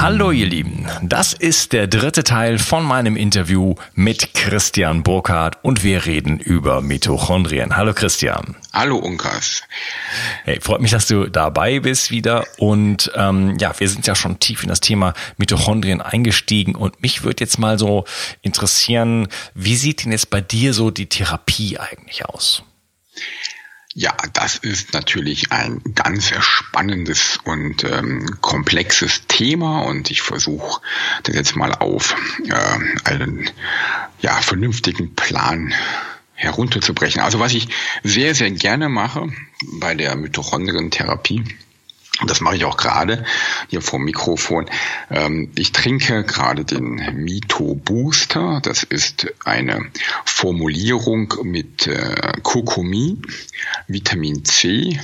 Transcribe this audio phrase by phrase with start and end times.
[0.00, 5.84] Hallo ihr Lieben, das ist der dritte Teil von meinem Interview mit Christian Burkhardt und
[5.84, 7.76] wir reden über Mitochondrien.
[7.76, 8.56] Hallo Christian.
[8.72, 9.62] Hallo Unkas.
[10.44, 14.38] Hey, freut mich, dass du dabei bist wieder und ähm, ja, wir sind ja schon
[14.38, 18.06] tief in das Thema Mitochondrien eingestiegen und mich würde jetzt mal so
[18.40, 22.62] interessieren, wie sieht denn jetzt bei dir so die Therapie eigentlich aus?
[23.94, 30.80] Ja, das ist natürlich ein ganz spannendes und ähm, komplexes Thema und ich versuche
[31.24, 32.14] das jetzt mal auf
[32.48, 33.50] äh, einen
[34.20, 35.74] ja, vernünftigen Plan
[36.34, 37.20] herunterzubrechen.
[37.20, 37.68] Also was ich
[38.04, 39.28] sehr, sehr gerne mache
[39.80, 41.44] bei der Mitochondrientherapie,
[42.26, 43.24] das mache ich auch gerade
[43.68, 44.66] hier vor dem Mikrofon.
[45.10, 48.60] Ähm, ich trinke gerade den Mito Booster.
[48.62, 49.90] Das ist eine
[50.24, 53.22] Formulierung mit äh, Kurkumin,
[53.86, 54.98] Vitamin C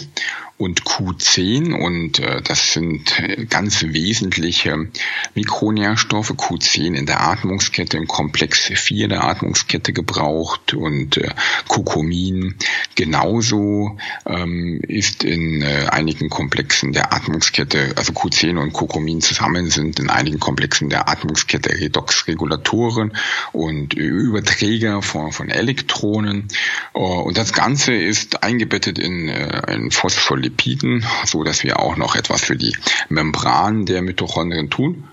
[0.59, 4.89] und Q10 und äh, das sind ganz wesentliche
[5.35, 6.31] Mikronährstoffe.
[6.31, 11.29] Q10 in der Atmungskette, im Komplex 4 der Atmungskette gebraucht und äh,
[11.69, 12.55] Kurkumin
[12.95, 20.01] genauso ähm, ist in äh, einigen Komplexen der Atmungskette, also Q10 und Kurkumin zusammen sind
[20.01, 23.15] in einigen Komplexen der Atmungskette Redoxregulatoren
[23.53, 26.49] und Überträger von, von Elektronen.
[26.95, 31.97] Uh, und das Ganze ist eingebettet in äh, ein Phospholipid Lipiden, so dass wir auch
[31.97, 32.77] noch etwas für die
[33.09, 35.05] Membran der Mitochondrien tun.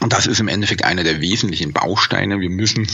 [0.00, 2.40] Und das ist im Endeffekt einer der wesentlichen Bausteine.
[2.40, 2.86] Wir müssen,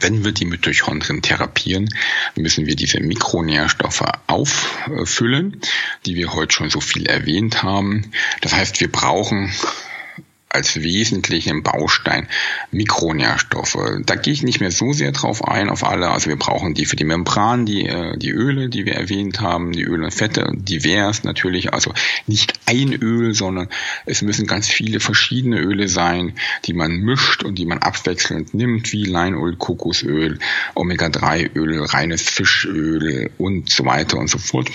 [0.00, 1.88] wenn wir die Mitochondrien therapieren,
[2.36, 5.60] müssen wir diese Mikronährstoffe auffüllen,
[6.06, 8.10] die wir heute schon so viel erwähnt haben.
[8.40, 9.52] Das heißt, wir brauchen
[10.52, 12.28] als wesentlichen Baustein
[12.70, 13.78] Mikronährstoffe.
[14.04, 16.10] Da gehe ich nicht mehr so sehr drauf ein, auf alle.
[16.10, 19.72] Also wir brauchen die für die Membran, die, äh, die Öle, die wir erwähnt haben,
[19.72, 21.72] die Öle und Fette, divers natürlich.
[21.72, 21.92] Also
[22.26, 23.68] nicht ein Öl, sondern
[24.06, 26.34] es müssen ganz viele verschiedene Öle sein,
[26.64, 30.38] die man mischt und die man abwechselnd nimmt, wie Leinöl, Kokosöl,
[30.74, 34.70] Omega-3-Öl, reines Fischöl und so weiter und so fort.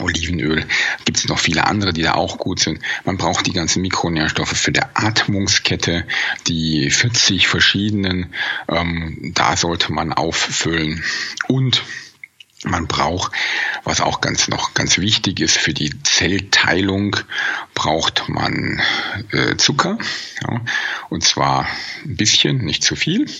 [0.00, 0.64] Olivenöl,
[1.04, 2.80] gibt es noch viele andere, die da auch gut sind.
[3.04, 6.06] Man braucht die ganzen Mikronährstoffe für die Atmungskette,
[6.46, 8.34] die 40 verschiedenen,
[8.68, 11.02] ähm, da sollte man auffüllen.
[11.48, 11.82] Und
[12.64, 13.32] Man braucht,
[13.84, 17.14] was auch ganz noch ganz wichtig ist für die Zellteilung,
[17.74, 18.80] braucht man
[19.30, 19.98] äh, Zucker,
[20.42, 20.62] ja,
[21.10, 21.68] und zwar
[22.04, 23.30] ein bisschen, nicht zu viel,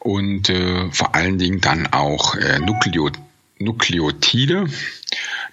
[0.00, 3.10] und äh, vor allen Dingen dann auch äh, Nukleo
[3.58, 4.66] Nukleotide.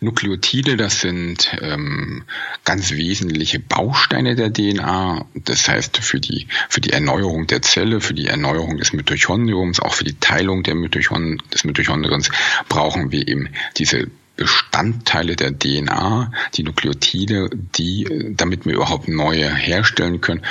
[0.03, 2.23] Nukleotide, das sind ähm,
[2.65, 5.25] ganz wesentliche Bausteine der DNA.
[5.33, 9.93] Das heißt, für die, für die Erneuerung der Zelle, für die Erneuerung des Mitochondriums, auch
[9.93, 12.29] für die Teilung der Mitochond des Mitochondriums
[12.69, 20.21] brauchen wir eben diese Bestandteile der DNA, die Nukleotide, die, damit wir überhaupt neue herstellen
[20.21, 20.43] können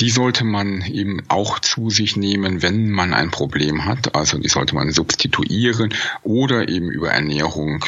[0.00, 4.14] die sollte man eben auch zu sich nehmen, wenn man ein Problem hat.
[4.14, 7.84] Also die sollte man substituieren oder eben über Ernährung,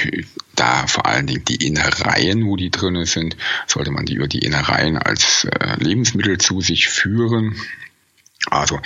[0.55, 3.37] da vor allen Dingen die Innereien, wo die drinnen sind,
[3.67, 7.56] sollte man die über die Innereien als äh, Lebensmittel zu sich führen.
[8.50, 8.79] Also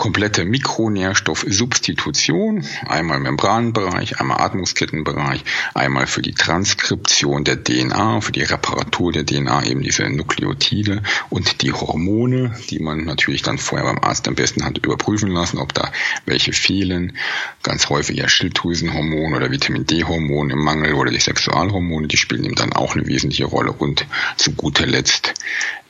[0.00, 5.44] komplette Mikronährstoffsubstitution, einmal Membranbereich, einmal Atmungskettenbereich,
[5.74, 11.60] einmal für die Transkription der DNA, für die Reparatur der DNA eben diese Nukleotide und
[11.60, 15.74] die Hormone, die man natürlich dann vorher beim Arzt am besten hat überprüfen lassen, ob
[15.74, 15.92] da
[16.24, 17.18] welche fehlen.
[17.62, 22.54] Ganz häufig ja Schilddrüsenhormone oder Vitamin D-Hormon im Mangel oder die Sexualhormone, die spielen eben
[22.54, 24.06] dann auch eine wesentliche Rolle und
[24.38, 25.34] zu guter Letzt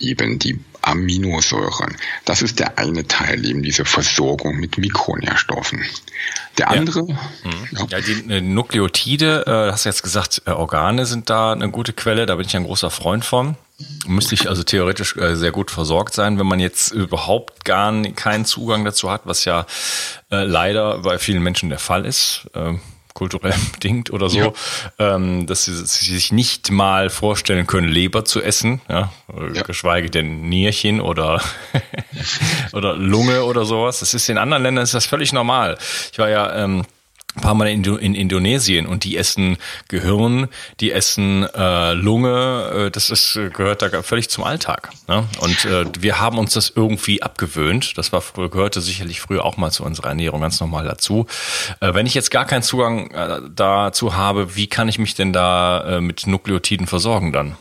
[0.01, 1.97] eben die Aminosäuren.
[2.25, 5.85] Das ist der eine Teil, eben diese Versorgung mit Mikronährstoffen.
[6.59, 7.01] Der andere.
[7.01, 7.69] Ja, mhm.
[7.73, 7.87] ja.
[7.91, 11.93] ja die äh, Nukleotide, äh, hast du jetzt gesagt, äh, Organe sind da eine gute
[11.93, 13.57] Quelle, da bin ich ein großer Freund von.
[14.07, 18.45] Müsste ich also theoretisch äh, sehr gut versorgt sein, wenn man jetzt überhaupt gar keinen
[18.45, 19.67] Zugang dazu hat, was ja
[20.31, 22.47] äh, leider bei vielen Menschen der Fall ist.
[23.15, 24.53] Kulturell bedingt oder so, ja.
[24.99, 29.13] ähm, dass sie, sie, sich nicht mal vorstellen können, Leber zu essen, ja,
[29.55, 29.63] ja.
[29.63, 31.41] geschweige denn Nierchen oder
[32.73, 34.01] oder Lunge oder sowas.
[34.01, 35.79] Das ist in anderen Ländern ist das völlig normal.
[36.13, 36.85] Ich war ja ähm,
[37.35, 39.57] paar Mal in, in Indonesien und die essen
[39.89, 40.49] Gehirn,
[40.81, 44.91] die essen äh, Lunge, äh, das ist, gehört da völlig zum Alltag.
[45.09, 45.27] Ne?
[45.41, 47.97] Und äh, wir haben uns das irgendwie abgewöhnt.
[47.97, 51.27] Das war gehörte sicherlich früher auch mal zu unserer Ernährung ganz normal dazu.
[51.81, 55.33] Äh, wenn ich jetzt gar keinen Zugang äh, dazu habe, wie kann ich mich denn
[55.33, 57.57] da äh, mit Nukleotiden versorgen dann?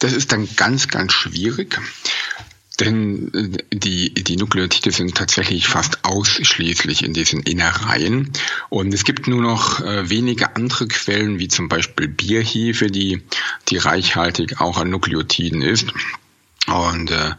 [0.00, 1.78] Das ist dann ganz, ganz schwierig.
[2.80, 8.30] Denn äh, die, die Nukleotide sind tatsächlich fast ausschließlich in diesen Innereien.
[8.68, 13.22] Und es gibt nur noch äh, wenige andere Quellen, wie zum Beispiel Bierhefe, die,
[13.68, 15.86] die reichhaltig auch an Nukleotiden ist.
[16.66, 17.30] Und äh,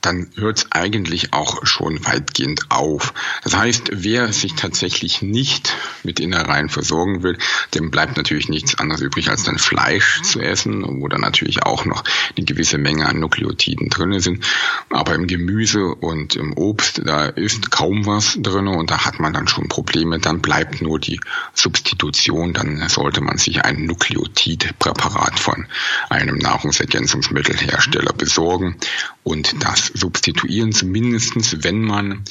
[0.00, 3.12] dann hört es eigentlich auch schon weitgehend auf.
[3.42, 5.74] Das heißt, wer sich tatsächlich nicht
[6.04, 7.36] mit Innereien versorgen will,
[7.74, 11.84] dem bleibt natürlich nichts anderes übrig, als dann Fleisch zu essen, wo dann natürlich auch
[11.84, 12.04] noch
[12.36, 14.44] eine gewisse Menge an Nukleotiden drin sind.
[14.90, 19.32] Aber im Gemüse und im Obst, da ist kaum was drin und da hat man
[19.32, 20.20] dann schon Probleme.
[20.20, 21.18] Dann bleibt nur die
[21.54, 22.52] Substitution.
[22.52, 25.66] Dann sollte man sich ein Nukleotidpräparat von
[26.08, 28.75] einem Nahrungsergänzungsmittelhersteller besorgen
[29.22, 32.24] und das substituieren, zumindestens wenn man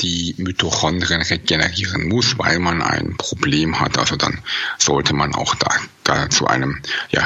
[0.00, 3.98] die Mitochondrien regenerieren muss, weil man ein Problem hat.
[3.98, 4.38] Also dann
[4.78, 5.70] sollte man auch da,
[6.04, 7.22] da zu einem, ja,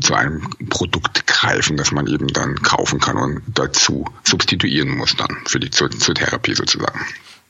[0.00, 5.36] zu einem Produkt greifen, das man eben dann kaufen kann und dazu substituieren muss dann
[5.46, 7.00] für die zur, zur Therapie sozusagen.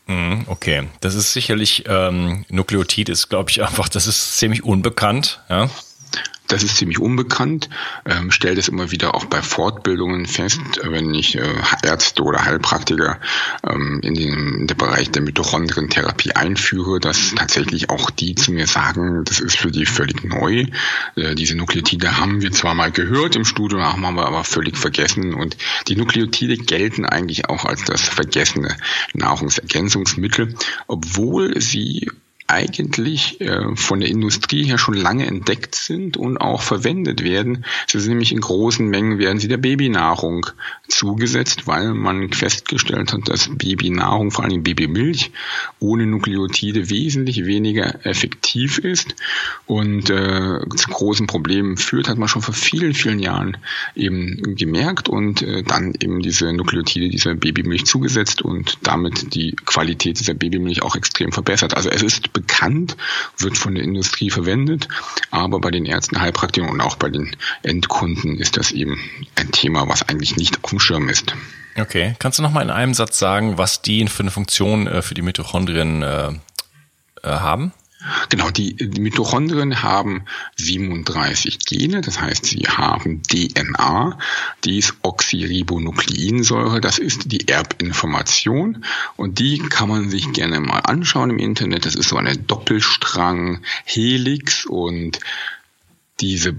[0.07, 5.41] Mhm, okay, das ist sicherlich ähm, Nukleotid ist, glaube ich, einfach, das ist ziemlich unbekannt.
[5.49, 5.71] Ja?
[6.47, 7.71] Das ist ziemlich unbekannt.
[8.05, 13.19] Ähm, stelle das immer wieder auch bei Fortbildungen fest, wenn ich äh, Ärzte oder Heilpraktiker
[13.67, 18.67] ähm, in, den, in den Bereich der Mitochondrientherapie einführe, dass tatsächlich auch die zu mir
[18.67, 20.67] sagen, das ist für die völlig neu.
[21.17, 25.33] Äh, diese Nukleotide haben wir zwar mal gehört im Studium, haben wir aber völlig vergessen.
[25.33, 25.57] Und
[25.89, 28.77] die Nukleotide gelten eigentlich auch als das vergessene
[29.15, 30.55] Nahrungsergänzungsmittel,
[30.89, 32.11] obwohl sie
[32.47, 37.65] eigentlich äh, von der Industrie her schon lange entdeckt sind und auch verwendet werden.
[37.87, 40.47] Sie sind nämlich in großen Mengen werden sie der Babynahrung
[40.87, 45.33] zugesetzt, weil man festgestellt hat, dass Babynahrung, vor allem Babymilch,
[45.81, 49.15] ohne Nukleotide wesentlich weniger effektiv ist
[49.65, 53.57] und äh, zu großen Problemen führt, hat man schon vor vielen, vielen Jahren
[53.97, 60.21] eben gemerkt und äh, dann eben diese Nukleotide dieser Babymilch zugesetzt und damit die Qualität
[60.21, 61.75] dieser Babymilch auch extrem verbessert.
[61.75, 62.99] Also es ist bekannt,
[63.39, 64.89] wird von der Industrie verwendet,
[65.31, 69.01] aber bei den Ärzten, Heilpraktikern und auch bei den Endkunden ist das eben
[69.37, 71.35] ein Thema, was eigentlich nicht auf dem Schirm ist.
[71.77, 75.03] Okay, kannst du noch mal in einem Satz sagen, was die für eine Funktion äh,
[75.03, 76.35] für die Mitochondrien äh, äh,
[77.23, 77.73] haben?
[78.29, 84.19] Genau, die, die Mitochondrien haben 37 Gene, das heißt, sie haben DNA,
[84.65, 88.85] die ist Oxyribonukleinsäure, das ist die Erbinformation
[89.17, 91.87] und die kann man sich gerne mal anschauen im Internet.
[91.87, 95.21] Das ist so eine Doppelstrang-Helix und
[96.21, 96.55] diese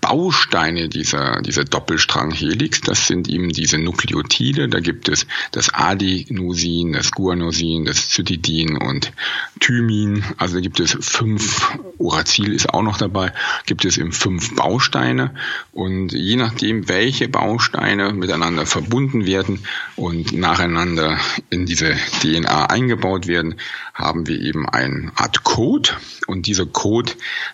[0.00, 4.68] Bausteine dieser, dieser Doppelstrang-Helix, das sind eben diese Nukleotide.
[4.68, 9.12] Da gibt es das Adenosin, das Guanosin, das Zytidin und
[9.60, 10.24] Thymin.
[10.38, 13.32] Also da gibt es fünf, Uracil ist auch noch dabei,
[13.66, 15.34] gibt es eben fünf Bausteine.
[15.72, 19.60] Und je nachdem, welche Bausteine miteinander verbunden werden
[19.96, 21.18] und nacheinander
[21.50, 23.56] in diese DNA eingebaut werden,
[23.94, 25.90] haben wir eben eine Art Code.
[26.26, 27.12] Und dieser Code,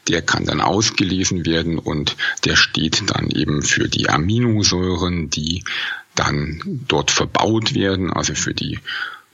[0.08, 5.64] der kann dann ausgelesen werden und der steht dann eben für die Aminosäuren, die
[6.14, 8.80] dann dort verbaut werden, also für die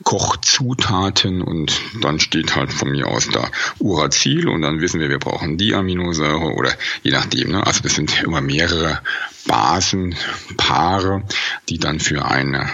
[0.02, 5.18] Kochzutaten und dann steht halt von mir aus da Uracil und dann wissen wir, wir
[5.18, 7.52] brauchen die Aminosäure oder je nachdem.
[7.52, 7.66] Ne?
[7.66, 9.00] Also das sind immer mehrere
[9.46, 11.22] Basenpaare,
[11.68, 12.68] die dann für eine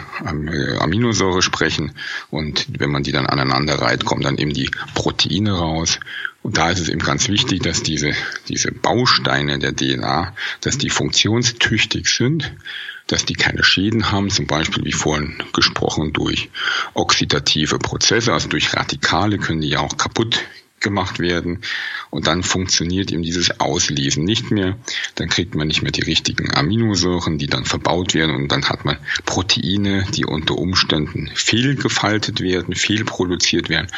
[0.81, 1.93] Aminosäure sprechen
[2.31, 6.01] und wenn man die dann aneinander reiht, kommen dann eben die Proteine raus
[6.49, 8.15] und da ist es eben ganz wichtig, dass diese,
[8.49, 12.55] diese Bausteine der DNA, dass die funktionstüchtig sind,
[13.07, 16.49] dass die keine Schäden haben, zum Beispiel wie vorhin gesprochen durch
[16.95, 20.41] oxidative Prozesse, also durch Radikale können die ja auch kaputt
[20.81, 21.61] gemacht werden
[22.11, 24.77] und dann funktioniert eben dieses Auslesen nicht mehr.
[25.17, 28.85] Dann kriegt man nicht mehr die richtigen Aminosäuren, die dann verbaut werden und dann hat
[28.85, 33.89] man Proteine, die unter Umständen fehlgefaltet werden, fehlproduziert werden.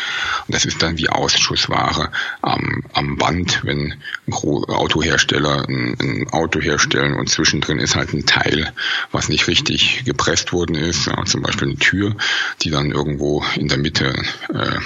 [0.46, 2.10] Und das ist dann wie Ausschussware
[2.42, 3.94] am, am Band, wenn
[4.30, 8.72] Autohersteller ein, ein Auto herstellen und zwischendrin ist halt ein Teil,
[9.12, 12.16] was nicht richtig gepresst worden ist, ja, zum Beispiel eine Tür,
[12.62, 14.14] die dann irgendwo in der Mitte
[14.52, 14.78] äh,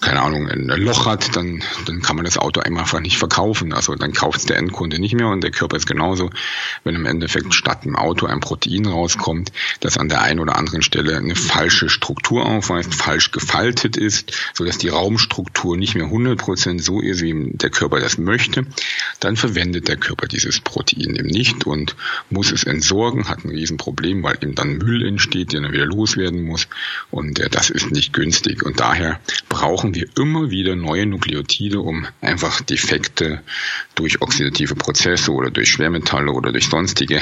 [0.00, 3.72] keine Ahnung, ein Loch hat, dann, dann kann man das Auto einfach nicht verkaufen.
[3.72, 6.30] Also dann kauft der Endkunde nicht mehr und der Körper ist genauso.
[6.84, 10.82] Wenn im Endeffekt statt im Auto ein Protein rauskommt, das an der einen oder anderen
[10.82, 16.80] Stelle eine falsche Struktur aufweist, falsch gefaltet ist, so dass die Raumstruktur nicht mehr 100%
[16.80, 18.66] so ist, wie der Körper das möchte,
[19.20, 21.96] dann verwendet der Körper dieses Protein eben nicht und
[22.30, 26.44] muss es entsorgen, hat ein Riesenproblem, weil eben dann Müll entsteht, der dann wieder loswerden
[26.44, 26.68] muss
[27.10, 32.06] und äh, das ist nicht günstig und daher brauchen wir immer wieder neue Nukleotide, um
[32.20, 33.42] einfach Defekte
[33.94, 37.20] durch oxidative Prozesse oder durch Schwermetalle oder durch sonstige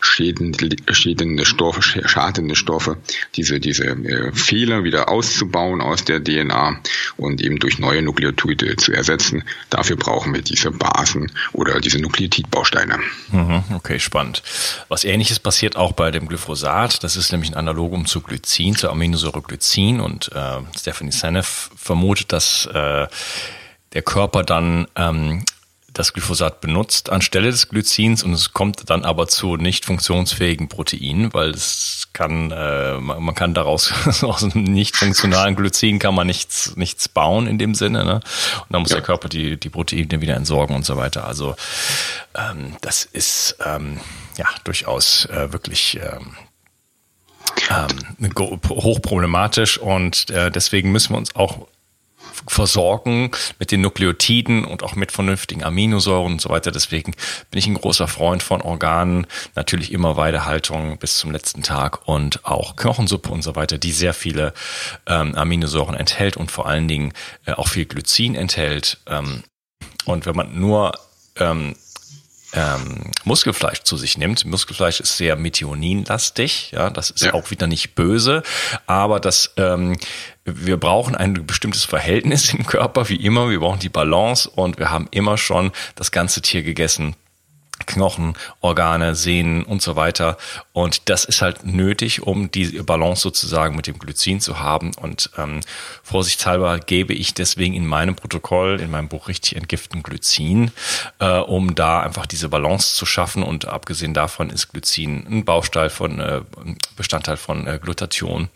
[0.00, 2.96] schädende Stoffe, schadende Stoffe,
[3.34, 6.80] diese, diese äh, Fehler wieder auszubauen aus der DNA
[7.16, 9.42] und eben durch neue Nukleotide zu ersetzen.
[9.68, 12.98] Dafür brauchen wir diese Basen oder diese Nukleotidbausteine.
[13.32, 14.42] Mhm, okay, spannend.
[14.88, 17.02] Was ähnliches passiert auch bei dem Glyphosat.
[17.02, 22.01] Das ist nämlich ein Analogum zu Glycin, zur Aminosäure Glycin und äh, Stephanie Seneff vermutet,
[22.02, 23.06] vermutet, dass äh,
[23.92, 25.44] der Körper dann ähm,
[25.92, 31.34] das Glyphosat benutzt anstelle des Glycins und es kommt dann aber zu nicht funktionsfähigen Proteinen,
[31.34, 33.92] weil es kann, äh, man, man kann daraus
[34.22, 38.14] aus einem nicht funktionalen Glycin kann man nichts nichts bauen in dem Sinne, ne?
[38.14, 38.96] Und dann muss ja.
[38.96, 41.26] der Körper die die Proteine wieder entsorgen und so weiter.
[41.26, 41.54] Also
[42.34, 44.00] ähm, das ist ähm,
[44.38, 46.34] ja durchaus äh, wirklich ähm,
[47.70, 48.32] ähm,
[48.68, 51.68] hochproblematisch und äh, deswegen müssen wir uns auch
[52.46, 56.72] versorgen mit den Nukleotiden und auch mit vernünftigen Aminosäuren und so weiter.
[56.72, 57.12] Deswegen
[57.50, 62.44] bin ich ein großer Freund von Organen, natürlich immer Weidehaltung bis zum letzten Tag und
[62.44, 64.54] auch Knochensuppe und so weiter, die sehr viele
[65.06, 67.12] ähm, Aminosäuren enthält und vor allen Dingen
[67.46, 68.98] äh, auch viel Glycin enthält.
[69.06, 69.44] Ähm,
[70.04, 70.92] und wenn man nur
[71.36, 71.74] ähm,
[72.52, 74.44] ähm, Muskelfleisch zu sich nimmt.
[74.44, 77.34] Muskelfleisch ist sehr methioninlastig, ja, das ist ja.
[77.34, 78.42] auch wieder nicht böse,
[78.86, 79.96] aber das ähm,
[80.44, 83.50] wir brauchen ein bestimmtes Verhältnis im Körper, wie immer.
[83.50, 87.16] Wir brauchen die Balance und wir haben immer schon das ganze Tier gegessen.
[87.86, 90.36] Knochen, Organe, Sehnen und so weiter.
[90.72, 94.92] Und das ist halt nötig, um die Balance sozusagen mit dem Glycin zu haben.
[94.94, 95.60] Und ähm,
[96.02, 100.70] vorsichtshalber gebe ich deswegen in meinem Protokoll, in meinem Buch richtig entgiften Glycin,
[101.18, 103.42] äh, um da einfach diese Balance zu schaffen.
[103.42, 106.40] Und abgesehen davon ist Glycin ein Baustein von äh,
[106.96, 108.48] Bestandteil von äh, Glutathion.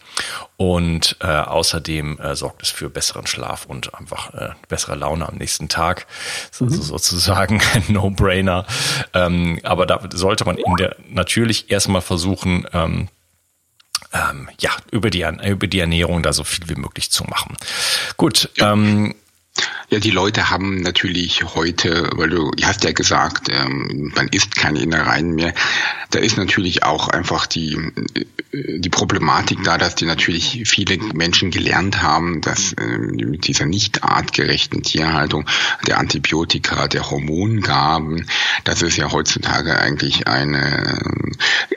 [0.57, 5.37] Und äh, außerdem äh, sorgt es für besseren Schlaf und einfach äh, bessere Laune am
[5.37, 6.07] nächsten Tag.
[6.51, 8.65] Das ist also sozusagen ein No-Brainer.
[9.17, 13.09] Ähm, aber da sollte man in der natürlich erstmal versuchen, ähm,
[14.13, 17.57] ähm, ja, über die, über die Ernährung da so viel wie möglich zu machen.
[18.17, 18.73] Gut, ja.
[18.73, 19.15] ähm,
[19.89, 24.81] ja, die Leute haben natürlich heute, weil du, hast ja gesagt, ähm, man isst keine
[24.81, 25.55] Innereien mehr.
[26.11, 27.77] Da ist natürlich auch einfach die,
[28.53, 34.05] die Problematik da, dass die natürlich viele Menschen gelernt haben, dass äh, mit dieser nicht
[34.05, 35.47] artgerechten Tierhaltung
[35.87, 38.27] der Antibiotika, der Hormongaben,
[38.65, 40.99] dass es ja heutzutage eigentlich eine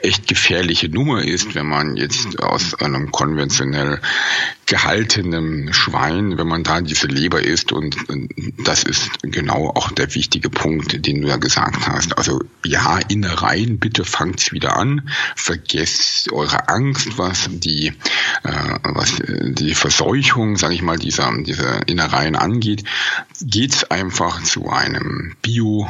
[0.02, 4.00] echt gefährliche Nummer ist, wenn man jetzt aus einem konventionell
[4.66, 7.96] gehaltenem Schwein, wenn man da diese Leber isst und
[8.64, 12.16] das ist genau auch der wichtige Punkt, den du ja gesagt hast.
[12.16, 17.88] Also ja, Innereien, bitte fangt's wieder an, vergesst eure Angst, was die
[18.44, 22.84] äh, was die Verseuchung, sage ich mal, dieser dieser Innereien angeht,
[23.40, 25.88] geht's einfach zu einem Bio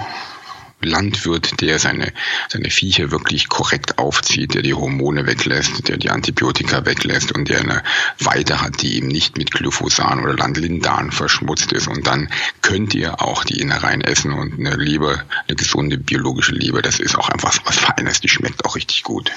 [0.82, 2.12] Landwirt, der seine,
[2.48, 7.60] seine Viecher wirklich korrekt aufzieht, der die Hormone weglässt, der die Antibiotika weglässt und der
[7.60, 7.82] eine
[8.18, 11.88] Weide hat, die eben nicht mit Glyphosan oder Landlindan verschmutzt ist.
[11.88, 12.28] Und dann
[12.62, 17.16] könnt ihr auch die Innereien essen und eine Leber, eine gesunde biologische Leber, das ist
[17.16, 19.32] auch einfach was Feines, die schmeckt auch richtig gut.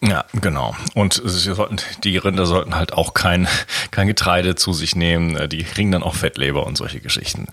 [0.00, 0.76] Ja, genau.
[0.94, 3.48] Und sollten, die Rinder sollten halt auch kein,
[3.90, 5.48] kein Getreide zu sich nehmen.
[5.48, 7.48] Die kriegen dann auch Fettleber und solche Geschichten.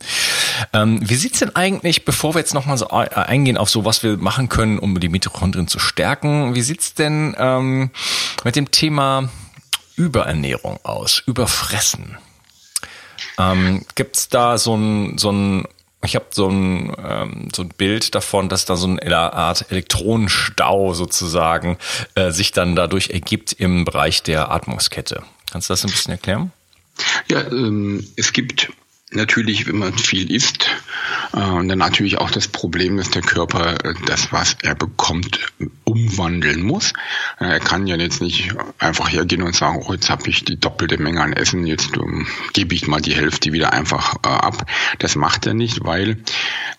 [0.72, 4.18] Ähm, wie sieht's denn eigentlich, bevor wir jetzt nochmal so eingehen auf so, was wir
[4.18, 7.90] machen können, um die Mitochondrien zu stärken, wie sieht's denn ähm,
[8.44, 9.30] mit dem Thema
[9.96, 12.20] Überernährung aus, Überfressen?
[13.40, 15.68] Ähm, gibt's da so ein, so ein
[16.06, 20.94] ich habe so ein, ähm, so ein Bild davon, dass da so eine Art Elektronenstau
[20.94, 21.78] sozusagen
[22.16, 25.24] äh, sich dann dadurch ergibt im Bereich der Atmungskette.
[25.52, 26.52] Kannst du das ein bisschen erklären?
[27.30, 28.70] Ja, ähm, es gibt
[29.12, 30.70] natürlich, wenn man viel isst,
[31.36, 35.52] und dann natürlich auch das Problem, dass der Körper äh, das, was er bekommt,
[35.84, 36.94] umwandeln muss.
[37.42, 40.58] Äh, er kann ja jetzt nicht einfach hergehen und sagen, oh, jetzt habe ich die
[40.58, 44.66] doppelte Menge an Essen, jetzt um, gebe ich mal die Hälfte wieder einfach äh, ab.
[45.00, 46.18] Das macht er nicht, weil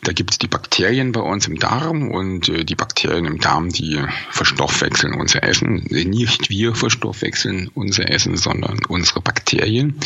[0.03, 3.69] da gibt es die Bakterien bei uns im Darm und äh, die Bakterien im Darm,
[3.69, 5.85] die verstoffwechseln unser Essen.
[5.91, 10.01] Nicht wir verstoffwechseln unser Essen, sondern unsere Bakterien.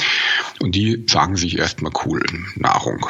[0.59, 2.25] Und die sagen sich erstmal cool,
[2.57, 3.07] Nahrung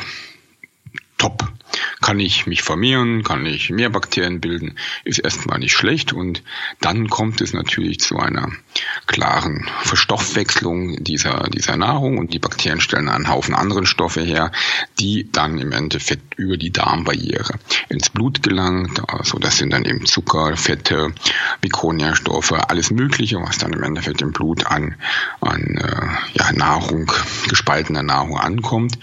[1.20, 1.59] top.
[2.00, 6.42] Kann ich mich vermehren, kann ich mehr Bakterien bilden, ist erstmal nicht schlecht und
[6.80, 8.50] dann kommt es natürlich zu einer
[9.06, 14.52] klaren Verstoffwechslung dieser, dieser Nahrung und die Bakterien stellen einen Haufen anderen Stoffe her,
[14.98, 17.54] die dann im Endeffekt über die Darmbarriere
[17.88, 19.02] ins Blut gelangt.
[19.08, 21.12] Also das sind dann eben Zucker, Fette,
[21.62, 24.96] Mikronährstoffe, alles Mögliche, was dann im Endeffekt im Blut an,
[25.40, 27.10] an äh, ja, Nahrung,
[27.48, 28.98] gespaltener Nahrung ankommt.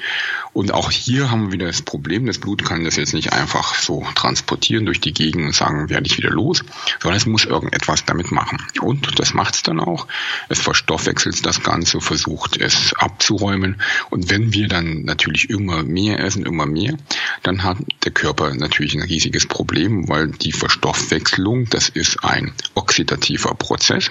[0.53, 3.75] Und auch hier haben wir wieder das Problem, das Blut kann das jetzt nicht einfach
[3.75, 6.63] so transportieren durch die Gegend und sagen, werde ich wieder los,
[7.01, 8.57] sondern es muss irgendetwas damit machen.
[8.81, 10.07] Und das macht es dann auch.
[10.49, 13.81] Es verstoffwechselt das Ganze, versucht es abzuräumen.
[14.09, 16.97] Und wenn wir dann natürlich immer mehr essen, immer mehr,
[17.43, 23.53] dann hat der Körper natürlich ein riesiges Problem, weil die Verstoffwechslung, das ist ein oxidativer
[23.55, 24.09] Prozess.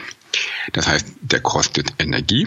[0.72, 2.46] Das heißt, der kostet Energie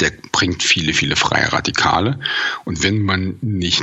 [0.00, 2.18] der bringt viele, viele freie Radikale.
[2.64, 3.82] Und wenn man nicht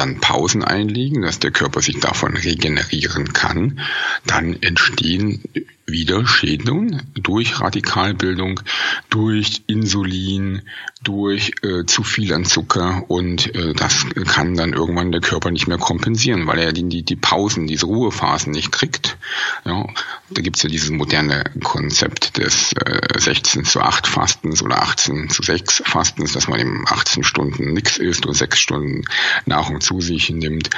[0.00, 3.80] dann Pausen einlegen, dass der Körper sich davon regenerieren kann,
[4.24, 5.42] dann entstehen
[5.86, 8.60] wieder Schäden durch Radikalbildung,
[9.08, 10.62] durch Insulin,
[11.02, 15.66] durch äh, zu viel an Zucker und äh, das kann dann irgendwann der Körper nicht
[15.66, 19.16] mehr kompensieren, weil er die, die, die Pausen, diese Ruhephasen nicht kriegt.
[19.64, 19.86] Ja,
[20.30, 25.42] da gibt's ja dieses moderne Konzept des äh, 16 zu 8 Fastens oder 18 zu
[25.42, 29.04] 6 Fastens, dass man eben 18 Stunden nichts isst und 6 Stunden
[29.46, 30.70] Nahrung zu sich nimmt.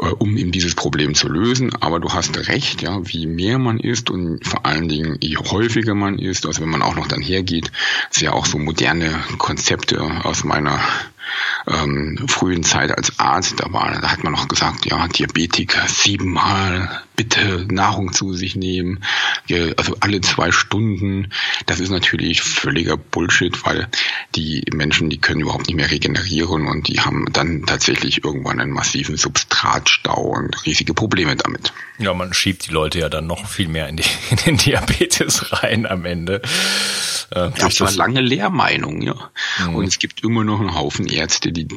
[0.00, 1.70] Äh, um eben dieses Problem zu lösen.
[1.80, 5.94] Aber du hast recht, ja, wie mehr man isst und vor allen Dingen je häufiger
[5.94, 7.70] man isst, also wenn man auch noch dann hergeht,
[8.10, 10.80] ist ja auch so moderne Konzepte aus meiner
[11.66, 17.02] ähm, frühen Zeit als Arzt, da war, da hat man noch gesagt, ja, Diabetiker siebenmal
[17.20, 19.04] bitte Nahrung zu sich nehmen,
[19.76, 21.30] also alle zwei Stunden.
[21.66, 23.88] Das ist natürlich völliger Bullshit, weil
[24.34, 28.72] die Menschen, die können überhaupt nicht mehr regenerieren und die haben dann tatsächlich irgendwann einen
[28.72, 31.74] massiven Substratstau und riesige Probleme damit.
[31.98, 35.52] Ja, man schiebt die Leute ja dann noch viel mehr in, die, in den Diabetes
[35.62, 36.40] rein am Ende.
[37.30, 39.30] Äh, das war lange Lehrmeinung, ja.
[39.58, 39.74] Mhm.
[39.74, 41.68] Und es gibt immer noch einen Haufen Ärzte, die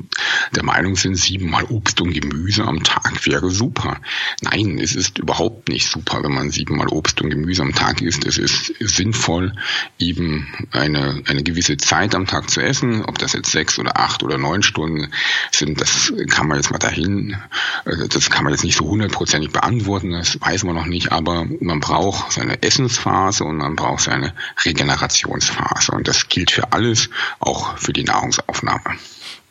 [0.56, 4.00] der Meinung sind, siebenmal Obst und Gemüse am Tag wäre super.
[4.42, 8.26] Nein, es ist überhaupt nicht super, wenn man siebenmal Obst und Gemüse am Tag isst.
[8.26, 9.54] Es ist sinnvoll,
[10.00, 13.06] eben eine, eine gewisse Zeit am Tag zu essen.
[13.06, 15.12] Ob das jetzt sechs oder acht oder neun Stunden
[15.52, 17.38] sind, das kann man jetzt mal dahin,
[17.86, 21.46] äh, das kann man jetzt nicht so hundertprozentig beantworten, das weiß man noch nicht, aber
[21.60, 24.34] man braucht seine Essensphase und man braucht seine
[24.66, 25.92] Regeneration Lebensphase.
[25.92, 28.98] Und das gilt für alles, auch für die Nahrungsaufnahme.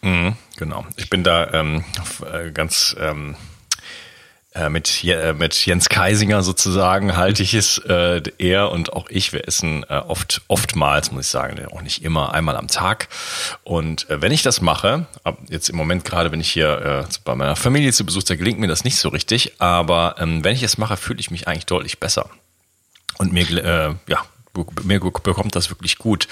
[0.03, 0.85] Mhm, genau.
[0.97, 1.85] Ich bin da ähm,
[2.33, 3.37] äh, ganz ähm,
[4.55, 7.79] äh, mit, äh, mit Jens Kaisinger sozusagen halte ich es.
[7.79, 12.05] Äh, er und auch ich, wir essen äh, oft, oftmals, muss ich sagen, auch nicht
[12.05, 13.09] immer, einmal am Tag.
[13.65, 17.15] Und äh, wenn ich das mache, ab jetzt im Moment gerade, wenn ich hier äh,
[17.25, 20.55] bei meiner Familie zu Besuch, da gelingt mir das nicht so richtig, aber ähm, wenn
[20.55, 22.29] ich es mache, fühle ich mich eigentlich deutlich besser.
[23.19, 24.23] Und mir, äh, ja,
[24.83, 26.29] mir bekommt das wirklich gut.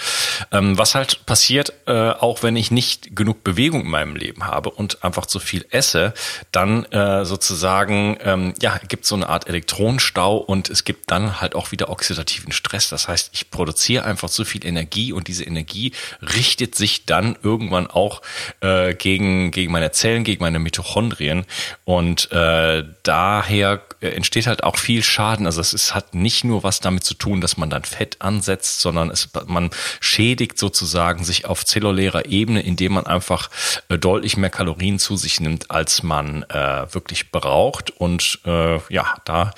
[0.53, 4.71] Ähm, was halt passiert, äh, auch wenn ich nicht genug Bewegung in meinem Leben habe
[4.71, 6.13] und einfach zu viel esse,
[6.53, 11.55] dann äh, sozusagen ähm, ja gibt so eine Art Elektronenstau und es gibt dann halt
[11.55, 12.89] auch wieder oxidativen Stress.
[12.91, 17.87] Das heißt, ich produziere einfach zu viel Energie und diese Energie richtet sich dann irgendwann
[17.87, 18.21] auch
[18.61, 21.47] äh, gegen gegen meine Zellen, gegen meine Mitochondrien
[21.85, 25.47] und äh, daher entsteht halt auch viel Schaden.
[25.47, 28.23] Also es ist, hat nicht nur was damit zu tun, dass man dann Fett Fett
[28.23, 33.51] ansetzt, sondern es, man schädigt sozusagen sich auf zellulärer Ebene, indem man einfach
[33.89, 37.91] äh, deutlich mehr Kalorien zu sich nimmt, als man äh, wirklich braucht.
[37.91, 39.53] Und äh, ja, da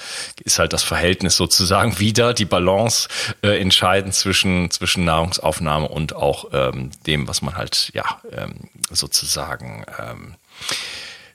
[0.44, 3.08] ist halt das Verhältnis sozusagen wieder die Balance
[3.42, 8.54] äh, entscheidend zwischen, zwischen Nahrungsaufnahme und auch ähm, dem, was man halt ja ähm,
[8.90, 10.34] sozusagen ähm,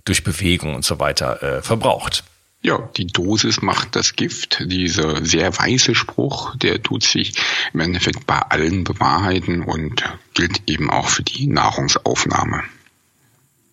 [0.06, 2.24] durch Bewegung und so weiter äh, verbraucht.
[2.62, 4.64] Ja, die Dosis macht das Gift.
[4.66, 7.34] Dieser sehr weiße Spruch, der tut sich
[7.74, 12.64] im Endeffekt bei allen bewahrheiten und gilt eben auch für die Nahrungsaufnahme.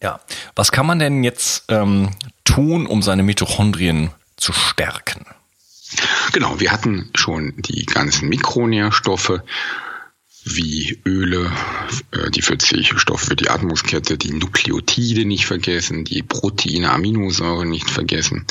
[0.03, 0.21] Ja,
[0.55, 2.11] was kann man denn jetzt ähm,
[2.45, 5.25] tun, um seine Mitochondrien zu stärken?
[6.33, 9.41] Genau, wir hatten schon die ganzen Mikronährstoffe
[10.45, 11.51] wie Öle,
[12.11, 17.91] äh, die 40 Stoffe für die Atmungskette, die Nukleotide nicht vergessen, die Proteine, Aminosäuren nicht
[17.91, 18.45] vergessen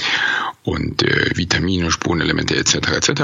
[0.63, 2.75] und äh, Vitamine, Spurenelemente etc.
[2.75, 3.21] etc.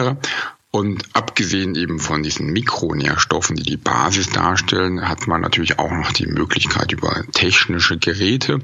[0.71, 6.11] Und abgesehen eben von diesen Mikronährstoffen, die die Basis darstellen, hat man natürlich auch noch
[6.11, 8.59] die Möglichkeit über technische Geräte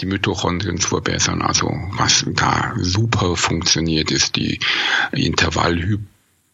[0.00, 1.42] die Mitochondrien zu verbessern.
[1.42, 4.58] Also was da super funktioniert, ist die
[5.12, 6.09] Intervallhypothese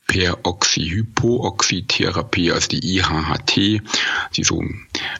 [0.09, 3.83] Peroxyhypooxytherapie, also die IHHT,
[4.37, 4.63] die so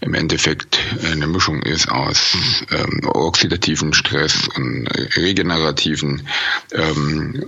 [0.01, 2.37] im Endeffekt eine Mischung ist aus
[2.71, 6.29] ähm, oxidativen Stress und regenerativen
[6.73, 7.47] ähm,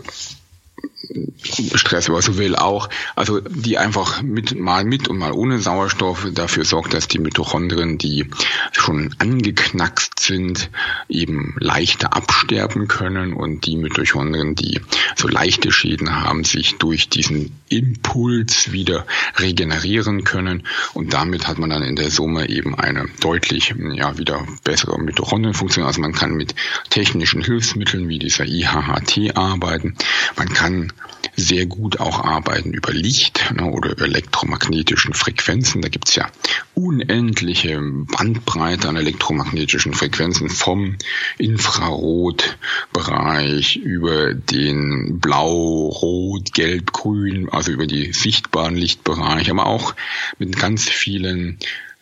[1.75, 6.27] Stress, was so will, auch, also die einfach mit, mal mit und mal ohne Sauerstoff
[6.33, 8.27] dafür sorgt, dass die Mitochondrien, die
[8.73, 10.71] schon angeknackst sind,
[11.09, 14.81] eben leichter absterben können und die Mitochondrien, die
[15.17, 19.07] so leichte Schäden haben, sich durch diesen Impuls wieder
[19.39, 24.47] regenerieren können und damit hat man dann in der Summe eben eine deutlich, ja, wieder
[24.65, 25.87] bessere Mitochondrienfunktion.
[25.87, 26.55] Also man kann mit
[26.91, 29.95] technischen Hilfsmitteln wie dieser IHHT arbeiten.
[30.37, 30.93] Man kann
[31.37, 35.83] sehr gut auch arbeiten über Licht ne, oder elektromagnetischen Frequenzen.
[35.83, 36.29] Da gibt's ja
[36.75, 40.97] unendliche Bandbreite an elektromagnetischen Frequenzen vom
[41.39, 49.95] Infrarotbereich über den Blau, Rot, Gelb, Grün, also über die sichtbaren Lichtbereich, aber auch
[50.39, 51.59] mit ganz vielen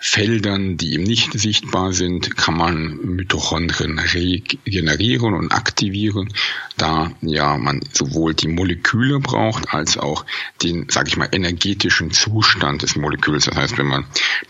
[0.08, 6.32] Feldern, die ihm nicht sichtbar sind, kann man Mitochondrien regenerieren und aktivieren,
[6.76, 10.24] da ja man sowohl die Moleküle braucht als auch
[10.62, 13.46] den, sage ich mal, energetischen Zustand des Moleküls.
[13.46, 14.06] Das heißt, wenn man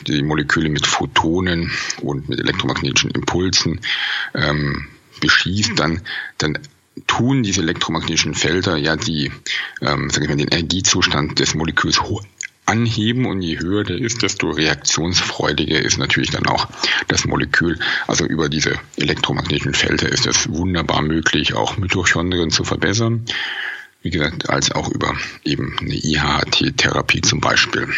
[0.07, 3.81] die Moleküle mit Photonen und mit elektromagnetischen Impulsen
[4.35, 4.89] ähm,
[5.21, 6.03] beschießt, dann,
[6.37, 6.59] dann
[7.07, 9.31] tun diese elektromagnetischen Felder ja die,
[9.81, 12.03] ähm, sag ich mal, den Energiezustand des Moleküls
[12.67, 16.69] anheben und je höher der ist, desto reaktionsfreudiger ist natürlich dann auch
[17.09, 17.79] das Molekül.
[18.07, 23.25] Also über diese elektromagnetischen Felder ist es wunderbar möglich, auch Mitochondrien zu verbessern.
[24.03, 27.89] Wie gesagt, als auch über eben eine IHT-Therapie zum Beispiel.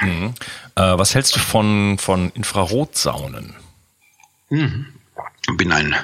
[0.00, 0.34] Mhm.
[0.74, 3.54] Äh, was hältst du von, von Infrarotsaunen?
[4.50, 4.93] Mhm
[5.52, 5.94] bin ein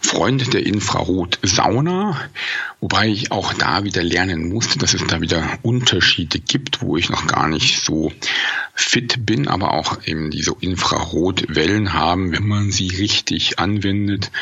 [0.00, 2.20] Freund der Infrarotsauna,
[2.80, 7.08] wobei ich auch da wieder lernen musste, dass es da wieder Unterschiede gibt, wo ich
[7.08, 8.10] noch gar nicht so
[8.74, 14.32] fit bin, aber auch eben diese Infrarotwellen haben, wenn man sie richtig anwendet.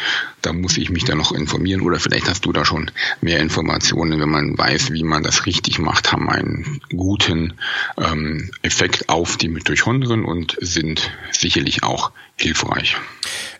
[0.40, 4.20] Da muss ich mich da noch informieren oder vielleicht hast du da schon mehr Informationen,
[4.20, 7.54] wenn man weiß, wie man das richtig macht, haben einen guten
[7.98, 12.96] ähm, Effekt auf die Mitochondrien und sind sicherlich auch hilfreich.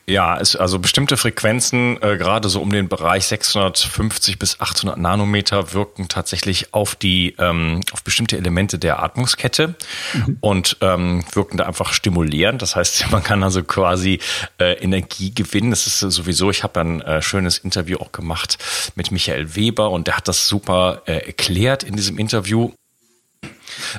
[0.08, 5.74] Ja, es, also bestimmte Frequenzen, äh, gerade so um den Bereich 650 bis 800 Nanometer,
[5.74, 9.74] wirken tatsächlich auf die ähm, auf bestimmte Elemente der Atmungskette
[10.14, 10.38] mhm.
[10.40, 12.62] und ähm, wirken da einfach stimulierend.
[12.62, 14.18] Das heißt, man kann also quasi
[14.58, 15.68] äh, Energie gewinnen.
[15.68, 16.48] Das ist sowieso.
[16.50, 18.56] Ich habe ein äh, schönes Interview auch gemacht
[18.94, 22.72] mit Michael Weber und der hat das super äh, erklärt in diesem Interview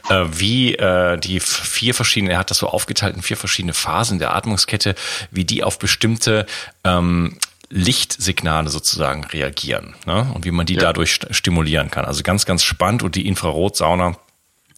[0.09, 4.19] äh, wie äh, die vier verschiedene, er hat das so aufgeteilt in vier verschiedene Phasen
[4.19, 4.95] der Atmungskette,
[5.31, 6.45] wie die auf bestimmte
[6.83, 7.37] ähm,
[7.69, 10.31] Lichtsignale sozusagen reagieren ne?
[10.33, 10.81] und wie man die ja.
[10.81, 12.05] dadurch stimulieren kann.
[12.05, 14.17] Also ganz, ganz spannend und die Infrarotsauna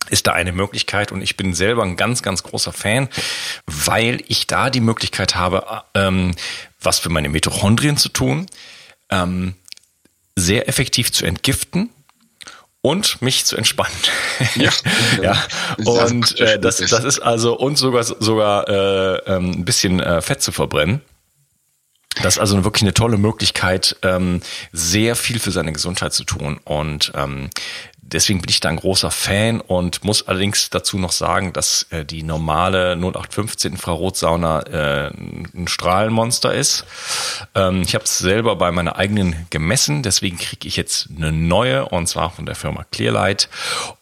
[0.09, 3.07] ist da eine Möglichkeit und ich bin selber ein ganz, ganz großer Fan,
[3.65, 6.35] weil ich da die Möglichkeit habe, ähm,
[6.81, 8.47] was für meine Mitochondrien zu tun,
[9.09, 9.55] ähm,
[10.35, 11.89] sehr effektiv zu entgiften
[12.81, 13.95] und mich zu entspannen.
[14.55, 14.71] Ja,
[15.21, 15.37] ja.
[15.85, 20.41] und äh, das, das ist also und sogar sogar äh, ähm, ein bisschen äh, Fett
[20.41, 21.01] zu verbrennen.
[22.21, 24.41] Das ist also wirklich eine tolle Möglichkeit, ähm,
[24.73, 26.59] sehr viel für seine Gesundheit zu tun.
[26.65, 27.49] Und ähm,
[28.12, 32.06] deswegen bin ich da ein großer Fan und muss allerdings dazu noch sagen, dass äh,
[32.06, 35.12] die normale 0815 Infrarotsauna äh,
[35.56, 36.86] ein Strahlenmonster ist.
[37.56, 41.88] Ähm, ich habe es selber bei meiner eigenen gemessen, deswegen kriege ich jetzt eine neue
[41.88, 43.50] und zwar von der Firma Clearlight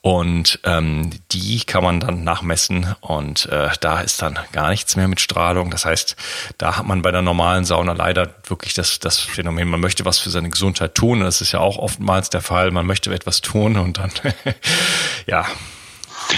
[0.02, 5.08] und ähm, die kann man dann nachmessen und äh, da ist dann gar nichts mehr
[5.08, 5.72] mit Strahlung.
[5.72, 6.16] Das heißt,
[6.58, 10.20] da hat man bei der normalen Sauna leider wirklich das, das Phänomen, man möchte was
[10.20, 11.20] für seine Gesundheit tun.
[11.22, 12.72] Das ist ja auch oftmals der Fall.
[12.72, 14.34] Man möchte etwas tun und dann,
[15.28, 15.46] ja,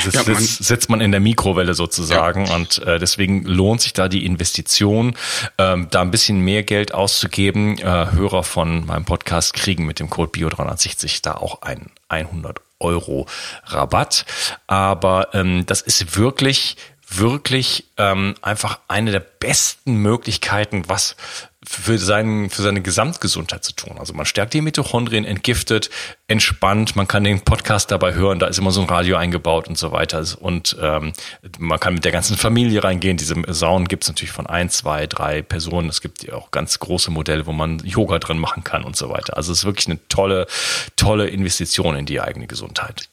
[0.06, 2.56] das ja, man, setzt man in der Mikrowelle sozusagen ja.
[2.56, 5.16] und äh, deswegen lohnt sich da die Investition,
[5.58, 7.78] ähm, da ein bisschen mehr Geld auszugeben.
[7.78, 13.28] Äh, Hörer von meinem Podcast kriegen mit dem Code Bio360 da auch einen 100 Euro
[13.66, 14.26] Rabatt.
[14.68, 16.78] Aber ähm, das ist wirklich
[17.14, 21.18] wirklich ähm, einfach eine der besten Möglichkeiten, was
[21.64, 23.98] für, seinen, für seine Gesamtgesundheit zu tun.
[24.00, 25.92] Also man stärkt die Mitochondrien, entgiftet,
[26.28, 29.78] entspannt, man kann den Podcast dabei hören, da ist immer so ein Radio eingebaut und
[29.78, 30.26] so weiter.
[30.40, 31.14] Und ähm,
[31.60, 33.18] man kann mit der ganzen Familie reingehen.
[33.18, 35.90] Diese Saunen gibt es natürlich von ein, zwei, drei Personen.
[35.90, 39.10] Es gibt ja auch ganz große Modelle, wo man Yoga drin machen kann und so
[39.10, 39.38] weiter.
[39.38, 40.48] Also es ist wirklich eine tolle,
[40.96, 43.11] tolle Investition in die eigene Gesundheit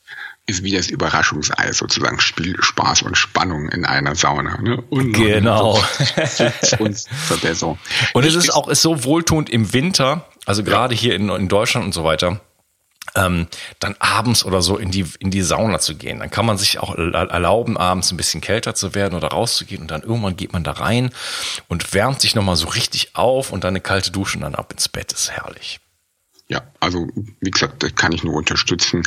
[0.48, 4.60] ist wie das Überraschungsei sozusagen Spiel, Spaß und Spannung in einer Sauna.
[4.60, 4.82] Ne?
[4.88, 5.74] Und genau.
[6.78, 7.78] und Verbesserung.
[8.14, 11.00] Und es ist auch ist so wohltuend im Winter, also gerade ja.
[11.00, 12.40] hier in, in Deutschland und so weiter.
[13.14, 13.46] Ähm,
[13.78, 16.18] dann abends oder so in die in die Sauna zu gehen.
[16.18, 19.90] Dann kann man sich auch erlauben, abends ein bisschen kälter zu werden oder rauszugehen und
[19.90, 21.10] dann irgendwann geht man da rein
[21.68, 24.72] und wärmt sich nochmal so richtig auf und dann eine kalte Dusche und dann ab
[24.72, 25.12] ins Bett.
[25.12, 25.80] Das ist herrlich.
[26.50, 27.06] Ja, also
[27.40, 29.02] wie gesagt, das kann ich nur unterstützen.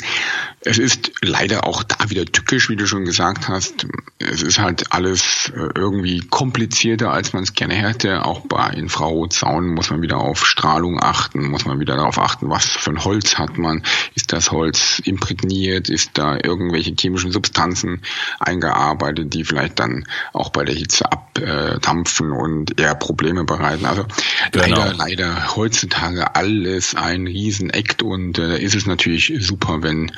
[0.59, 3.87] Es ist leider auch da wieder tückisch, wie du schon gesagt hast.
[4.19, 8.25] Es ist halt alles äh, irgendwie komplizierter, als man es gerne hätte.
[8.25, 12.65] Auch bei Infrarotsaunen muss man wieder auf Strahlung achten, muss man wieder darauf achten, was
[12.65, 13.81] für ein Holz hat man.
[14.13, 15.89] Ist das Holz imprägniert?
[15.89, 18.03] Ist da irgendwelche chemischen Substanzen
[18.39, 23.85] eingearbeitet, die vielleicht dann auch bei der Hitze abdampfen und eher Probleme bereiten?
[23.85, 24.05] Also
[24.51, 24.67] genau.
[24.67, 30.11] leider, leider heutzutage alles ein Riesen-Act und äh, ist es natürlich super, wenn,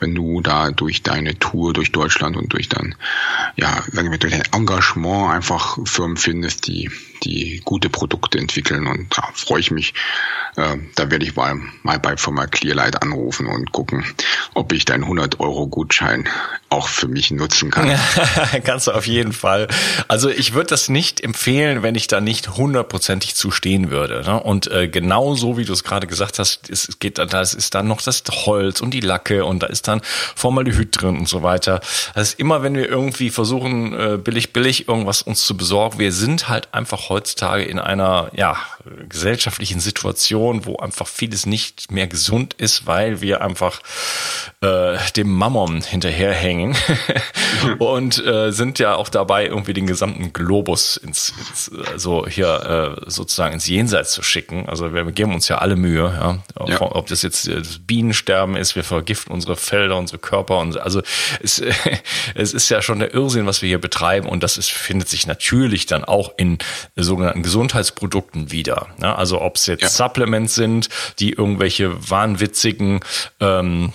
[0.00, 2.94] wenn du da durch deine Tour durch Deutschland und durch dann,
[3.56, 6.90] ja, sagen wir, durch dein Engagement einfach Firmen findest, die,
[7.24, 9.94] die gute Produkte entwickeln und da freue ich mich.
[10.56, 14.04] Äh, da werde ich mal, mal bei Firma Clearlight anrufen und gucken,
[14.54, 16.28] ob ich deinen 100 Euro Gutschein
[16.68, 17.98] auch für mich nutzen kann.
[18.64, 19.68] Kannst du auf jeden Fall.
[20.08, 24.22] Also ich würde das nicht empfehlen, wenn ich da nicht hundertprozentig zustehen würde.
[24.22, 24.42] Ne?
[24.42, 27.88] Und äh, genau so, wie du es gerade gesagt hast, es geht, da ist dann
[27.88, 30.00] noch das Holz und die Lacke und da ist dann
[30.34, 31.80] Formaldehyd drin und so weiter.
[32.14, 36.48] Ist immer, wenn wir irgendwie versuchen, äh, billig, billig irgendwas uns zu besorgen, wir sind
[36.48, 38.56] halt einfach heutzutage in einer, ja,
[39.08, 43.80] gesellschaftlichen Situation, wo einfach vieles nicht mehr gesund ist, weil wir einfach
[44.60, 46.76] äh, dem Mammon hinterherhängen
[47.78, 53.10] und äh, sind ja auch dabei, irgendwie den gesamten Globus ins, ins also hier äh,
[53.10, 54.68] sozusagen ins Jenseits zu schicken.
[54.68, 56.38] Also wir, geben uns ja alle Mühe, ja?
[56.66, 56.80] ja.
[56.80, 61.02] ob das jetzt äh, das Bienensterben ist, wir vergiften unsere Felder, unsere Körper und also
[61.42, 61.62] es,
[62.34, 65.26] es ist ja schon der Irrsinn, was wir hier betreiben und das ist, findet sich
[65.26, 66.58] natürlich dann auch in
[66.96, 68.77] sogenannten Gesundheitsprodukten wieder.
[69.00, 69.14] Ja?
[69.14, 69.88] Also ob es jetzt ja.
[69.88, 70.88] Supplements sind,
[71.18, 73.00] die irgendwelche wahnwitzigen
[73.40, 73.92] ähm,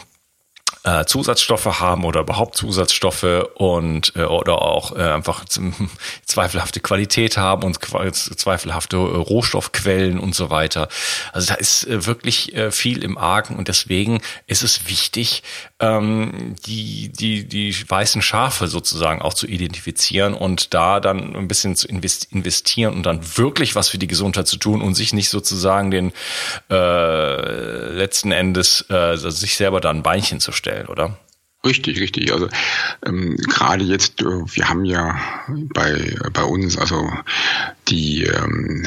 [0.83, 5.45] äh, Zusatzstoffe haben oder überhaupt Zusatzstoffe und äh, oder auch äh, einfach
[6.25, 10.89] zweifelhafte Qualität haben und zweifelhafte Rohstoffquellen und so weiter.
[11.31, 15.43] Also da ist wirklich viel im Argen und deswegen ist es wichtig,
[15.83, 21.75] ähm, die die die weißen Schafe sozusagen auch zu identifizieren und da dann ein bisschen
[21.75, 25.91] zu investieren und dann wirklich was für die Gesundheit zu tun und sich nicht sozusagen
[25.91, 26.11] den
[26.69, 31.17] äh, letzten Endes äh, sich selber da ein Beinchen zu stellen stellen, oder?
[31.65, 32.33] Richtig, richtig.
[32.33, 32.49] Also
[33.05, 37.09] ähm, gerade jetzt, äh, wir haben ja bei bei uns also
[37.87, 38.85] die ähm,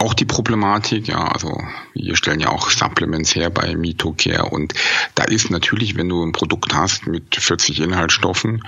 [0.00, 1.62] auch die Problematik, ja, also
[1.94, 4.74] wir stellen ja auch Supplements her bei MitoCare und
[5.14, 8.64] da ist natürlich, wenn du ein Produkt hast mit 40 Inhaltsstoffen,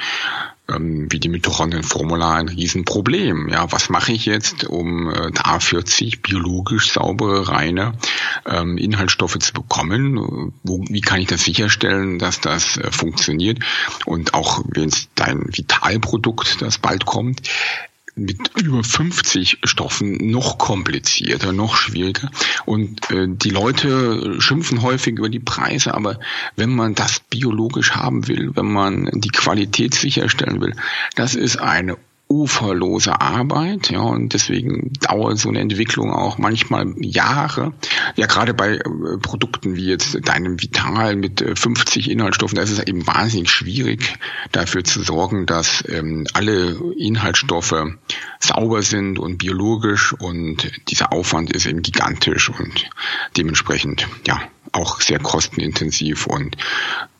[0.69, 3.49] ähm, wie die Mitochondrienformula ein Riesenproblem.
[3.49, 7.95] Ja, was mache ich jetzt, um äh, da 40 biologisch saubere, reine
[8.47, 10.53] ähm, Inhaltsstoffe zu bekommen?
[10.63, 13.59] Wo, wie kann ich das sicherstellen, dass das äh, funktioniert?
[14.07, 17.43] Und auch wenn es dein Vitalprodukt, das bald kommt,
[18.17, 22.31] mit über 50 Stoffen noch komplizierter, noch schwieriger.
[22.67, 26.19] Und äh, die Leute schimpfen häufig über die Preise, aber
[26.57, 30.75] wenn man das biologisch haben will, wenn man die Qualität sicherstellen will,
[31.15, 31.97] das ist eine
[32.31, 37.73] uferlose Arbeit, ja, und deswegen dauert so eine Entwicklung auch manchmal Jahre.
[38.15, 38.83] Ja, gerade bei äh,
[39.21, 44.15] Produkten wie jetzt deinem Vital mit äh, 50 Inhaltsstoffen, da ist es eben wahnsinnig schwierig,
[44.53, 47.75] dafür zu sorgen, dass ähm, alle Inhaltsstoffe
[48.39, 52.89] sauber sind und biologisch und dieser Aufwand ist eben gigantisch und
[53.37, 54.41] dementsprechend, ja,
[54.73, 56.57] auch sehr kostenintensiv und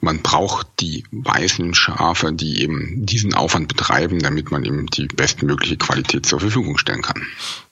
[0.01, 5.77] man braucht die weißen Schafe, die eben diesen Aufwand betreiben, damit man eben die bestmögliche
[5.77, 7.23] Qualität zur Verfügung stellen kann.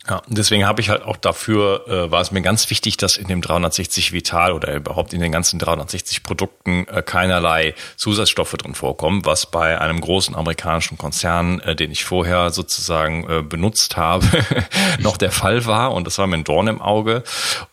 [0.09, 3.29] Ja, deswegen habe ich halt auch dafür, äh, war es mir ganz wichtig, dass in
[3.29, 9.27] dem 360 Vital oder überhaupt in den ganzen 360 Produkten äh, keinerlei Zusatzstoffe drin vorkommen,
[9.27, 14.27] was bei einem großen amerikanischen Konzern, äh, den ich vorher sozusagen äh, benutzt habe,
[14.99, 17.23] noch der Fall war und das war mir ein Dorn im Auge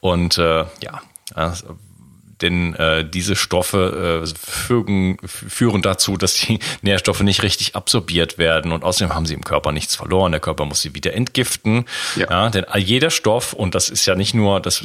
[0.02, 1.02] und äh, ja,
[2.42, 8.72] denn äh, diese Stoffe äh, fügen, führen dazu, dass die Nährstoffe nicht richtig absorbiert werden
[8.72, 10.32] und außerdem haben sie im Körper nichts verloren.
[10.32, 11.86] Der Körper muss sie wieder entgiften.
[12.16, 12.30] Ja.
[12.30, 14.84] ja denn jeder Stoff, und das ist ja nicht nur, das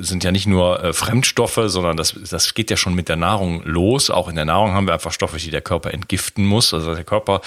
[0.00, 3.62] sind ja nicht nur äh, Fremdstoffe, sondern das, das geht ja schon mit der Nahrung
[3.64, 4.08] los.
[4.08, 6.72] Auch in der Nahrung haben wir einfach Stoffe, die der Körper entgiften muss.
[6.72, 7.40] Also der Körper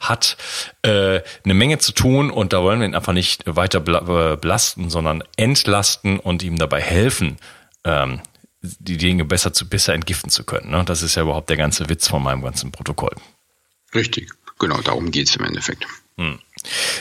[0.00, 0.36] hat
[0.82, 4.88] äh, eine Menge zu tun und da wollen wir ihn einfach nicht weiter äh, belasten,
[4.88, 7.38] sondern entlasten und ihm dabei helfen,
[7.84, 8.20] ähm,
[8.60, 10.70] die Dinge besser zu besser entgiften zu können.
[10.70, 10.84] Ne?
[10.84, 13.14] Das ist ja überhaupt der ganze Witz von meinem ganzen Protokoll.
[13.94, 15.86] Richtig, genau, darum geht es im Endeffekt.
[16.16, 16.40] Hm.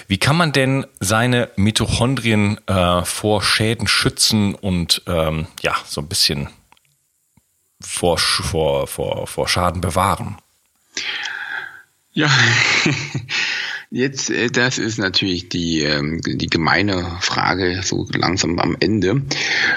[0.07, 6.07] Wie kann man denn seine Mitochondrien äh, vor Schäden schützen und ähm, ja, so ein
[6.07, 6.49] bisschen
[7.81, 10.37] vor, vor, vor, vor Schaden bewahren?
[12.11, 12.31] Ja,
[13.89, 19.21] Jetzt, äh, das ist natürlich die, ähm, die gemeine Frage, so langsam am Ende.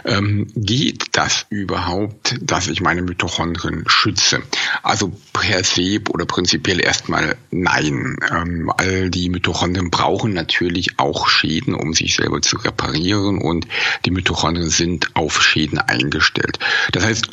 [0.05, 4.43] Ähm, geht das überhaupt, dass ich meine Mitochondrien schütze?
[4.83, 8.17] Also per se oder prinzipiell erstmal nein.
[8.33, 13.69] Ähm, all die Mitochondrien brauchen natürlich auch Schäden, um sich selber zu reparieren und
[14.05, 16.59] die Mitochondrien sind auf Schäden eingestellt.
[16.91, 17.29] Das heißt,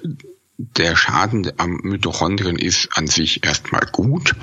[0.57, 4.35] der Schaden am Mitochondrien ist an sich erstmal gut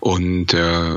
[0.00, 0.96] und äh,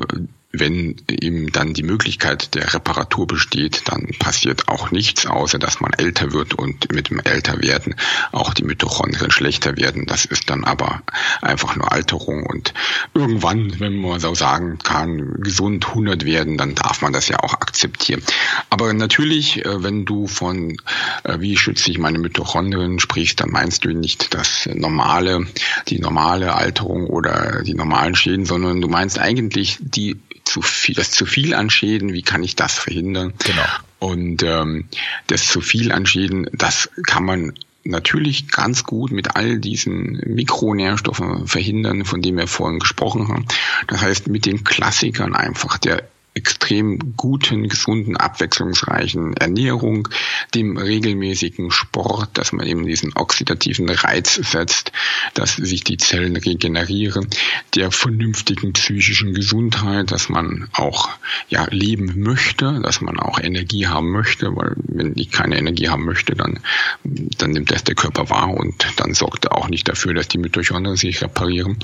[0.56, 5.94] wenn ihm dann die Möglichkeit der Reparatur besteht, dann passiert auch nichts, außer dass man
[5.94, 7.96] älter wird und mit dem Älterwerden
[8.32, 10.06] auch die Mitochondrien schlechter werden.
[10.06, 11.02] Das ist dann aber
[11.42, 12.76] einfach nur Alterung und
[13.16, 17.56] irgendwann, wenn man so sagen kann, gesund 100 werden, dann darf man das ja auch
[17.56, 18.22] akzeptieren.
[18.70, 20.78] Aber natürlich, äh, wenn du von
[21.24, 25.48] äh, wie schütze ich meine Mitochondrien sprichst, dann meinst du nicht das normale,
[25.88, 31.12] die normale Alterung oder die normalen Schäden, sondern du meinst eigentlich die zu viel, das
[31.12, 33.34] zu viel an Schäden, wie kann ich das verhindern?
[33.46, 33.66] Genau.
[34.00, 34.86] Und ähm,
[35.28, 37.54] das zu viel an Schäden, das kann man
[37.86, 43.46] natürlich ganz gut mit all diesen Mikronährstoffen verhindern, von denen wir vorhin gesprochen haben.
[43.88, 50.08] Das heißt, mit den Klassikern einfach der extrem guten, gesunden, abwechslungsreichen Ernährung,
[50.56, 54.92] dem regelmäßigen Sport, dass man eben diesen oxidativen Reiz setzt,
[55.36, 57.28] dass sich die Zellen regenerieren,
[57.76, 61.10] der vernünftigen psychischen Gesundheit, dass man auch
[61.50, 66.06] ja leben möchte, dass man auch Energie haben möchte, weil wenn ich keine Energie haben
[66.06, 66.60] möchte, dann
[67.04, 70.38] dann nimmt das der Körper wahr und dann sorgt er auch nicht dafür, dass die
[70.38, 71.78] Mitochondrien sich reparieren.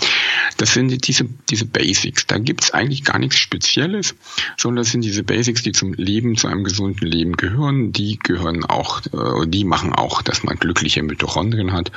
[0.57, 2.25] Das sind diese diese Basics.
[2.25, 4.15] Da gibt's eigentlich gar nichts Spezielles
[4.57, 7.91] sondern das sind diese Basics, die zum Leben, zu einem gesunden Leben gehören.
[7.91, 11.91] Die gehören auch, äh, die machen auch, dass man glückliche Mitochondrien hat.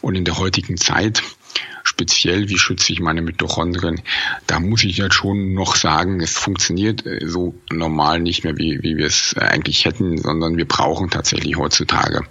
[0.00, 1.22] Und in der heutigen Zeit
[1.84, 4.00] speziell, wie schütze ich meine Mitochondrien,
[4.46, 8.82] da muss ich jetzt schon noch sagen, es funktioniert äh, so normal nicht mehr, wie,
[8.82, 12.22] wie wir es eigentlich hätten, sondern wir brauchen tatsächlich heutzutage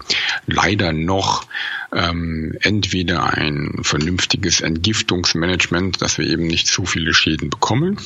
[0.48, 1.46] leider noch
[1.94, 8.00] ähm, entweder ein vernünftiges Entgiftungsmanagement, dass wir eben nicht zu viele Schäden bekommen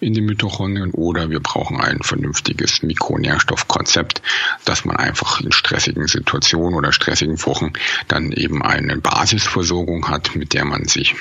[0.00, 4.22] in den Mitochondrien, oder wir brauchen ein vernünftiges Mikronährstoffkonzept,
[4.64, 7.72] dass man einfach in stressigen Situationen oder stressigen Wochen
[8.08, 11.14] dann eben eine Basisversorgung hat, mit der man sich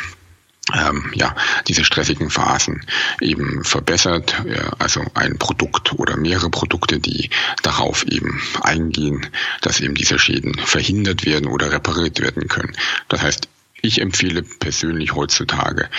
[0.74, 1.36] ähm, ja,
[1.68, 2.86] diese stressigen Phasen
[3.22, 4.44] eben verbessert.
[4.80, 7.30] Also ein Produkt oder mehrere Produkte, die
[7.62, 9.28] darauf eben eingehen,
[9.62, 12.76] dass eben diese Schäden verhindert werden oder repariert werden können.
[13.10, 13.48] Das heißt,
[13.82, 15.90] ich empfehle persönlich heutzutage,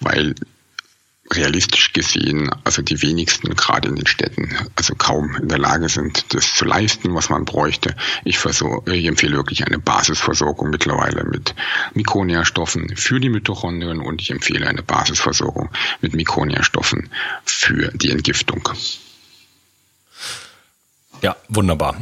[0.00, 0.34] weil
[1.32, 6.34] realistisch gesehen, also die wenigsten gerade in den Städten, also kaum in der Lage sind,
[6.34, 7.94] das zu leisten, was man bräuchte.
[8.24, 11.54] Ich, versorge, ich empfehle wirklich eine Basisversorgung mittlerweile mit
[11.94, 15.70] Mikronährstoffen für die Mitochondrien und ich empfehle eine Basisversorgung
[16.00, 17.10] mit Mikronährstoffen
[17.44, 18.68] für die Entgiftung.
[21.22, 21.96] Ja, wunderbar.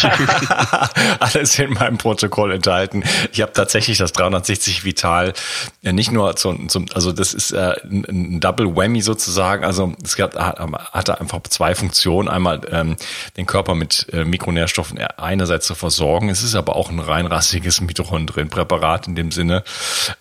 [1.20, 3.04] Alles in meinem Protokoll enthalten.
[3.32, 5.34] Ich habe tatsächlich das 360 Vital
[5.82, 9.64] ja, nicht nur zum, zum also das ist äh, ein Double Whammy sozusagen.
[9.64, 12.28] Also es gab, hatte einfach zwei Funktionen.
[12.28, 12.96] Einmal ähm,
[13.36, 16.30] den Körper mit äh, Mikronährstoffen einerseits zu versorgen.
[16.30, 19.64] Es ist aber auch ein reinrassiges Mitochondrienpräparat in dem Sinne,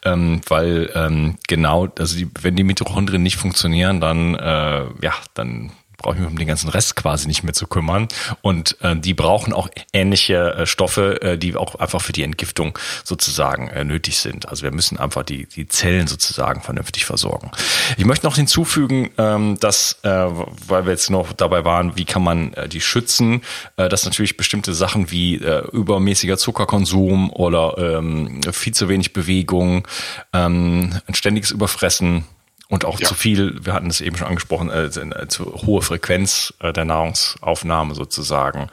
[0.03, 5.71] ähm, weil ähm, genau, also die, wenn die Mitochondrien nicht funktionieren, dann äh, ja, dann
[5.99, 8.07] brauche ich mich um den ganzen Rest quasi nicht mehr zu kümmern.
[8.41, 12.77] Und äh, die brauchen auch ähnliche äh, Stoffe, äh, die auch einfach für die Entgiftung
[13.03, 14.49] sozusagen äh, nötig sind.
[14.49, 17.51] Also wir müssen einfach die, die Zellen sozusagen vernünftig versorgen.
[17.97, 22.23] Ich möchte noch hinzufügen, ähm, dass, äh, weil wir jetzt noch dabei waren, wie kann
[22.23, 23.41] man äh, die schützen,
[23.77, 29.87] äh, dass natürlich bestimmte Sachen wie äh, übermäßiger Zuckerkonsum oder ähm, viel zu wenig Bewegung,
[30.33, 32.25] ähm, ein ständiges Überfressen,
[32.69, 33.07] und auch ja.
[33.07, 36.85] zu viel, wir hatten es eben schon angesprochen, äh, äh, zu hohe Frequenz äh, der
[36.85, 38.69] Nahrungsaufnahme sozusagen.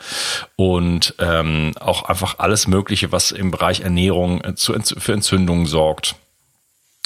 [0.55, 6.17] Und ähm, auch einfach alles Mögliche, was im Bereich Ernährung äh, zu, für Entzündungen sorgt.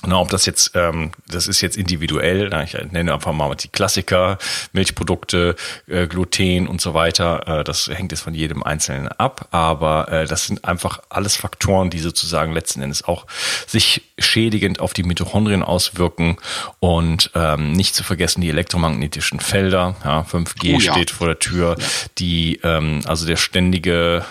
[0.07, 3.68] Na, ob das jetzt, ähm, das ist jetzt individuell, na, ich nenne einfach mal die
[3.68, 4.38] Klassiker,
[4.72, 5.57] Milchprodukte,
[5.88, 10.26] äh, Gluten und so weiter, äh, das hängt jetzt von jedem Einzelnen ab, aber äh,
[10.26, 13.26] das sind einfach alles Faktoren, die sozusagen letzten Endes auch
[13.66, 16.38] sich schädigend auf die Mitochondrien auswirken
[16.78, 20.92] und ähm, nicht zu vergessen die elektromagnetischen Felder, ja, 5G oh, ja.
[20.92, 21.76] steht vor der Tür,
[22.16, 24.24] die, ähm, also der ständige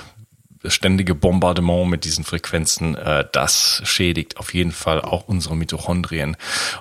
[0.66, 6.38] ständige Bombardement mit diesen Frequenzen, äh, das schädigt auf jeden Fall auch unsere Mitochondrien.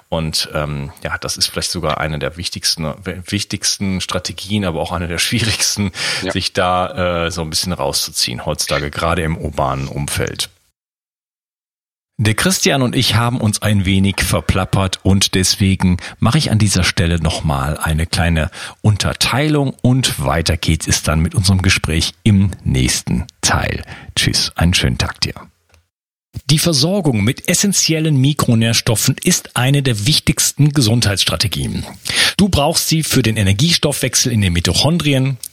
[0.09, 5.09] Und ähm, ja, das ist vielleicht sogar eine der wichtigsten, wichtigsten Strategien, aber auch eine
[5.09, 6.33] der schwierigsten, ja.
[6.33, 10.51] sich da äh, so ein bisschen rauszuziehen heutzutage, gerade im urbanen Umfeld.
[12.21, 16.83] Der Christian und ich haben uns ein wenig verplappert und deswegen mache ich an dieser
[16.83, 18.51] Stelle nochmal eine kleine
[18.83, 23.85] Unterteilung und weiter geht es dann mit unserem Gespräch im nächsten Teil.
[24.17, 25.35] Tschüss, einen schönen Tag dir.
[26.51, 31.87] Die Versorgung mit essentiellen Mikronährstoffen ist eine der wichtigsten Gesundheitsstrategien.
[32.37, 35.37] Du brauchst sie für den Energiestoffwechsel in den Mitochondrien,